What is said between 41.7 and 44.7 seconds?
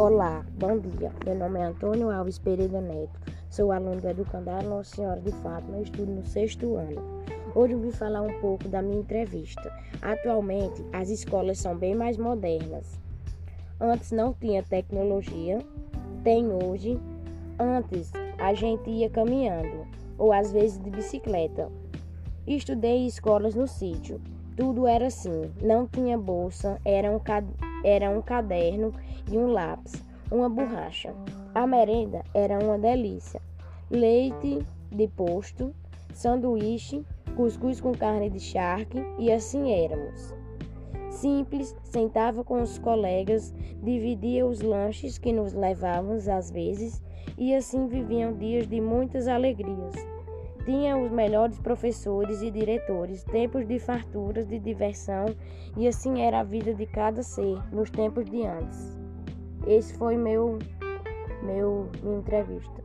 sentava com os colegas, dividia os